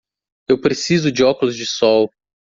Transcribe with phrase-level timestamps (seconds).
[0.49, 2.09] Eu preciso de óculos de sol.